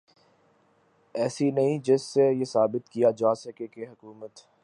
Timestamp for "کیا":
2.89-3.11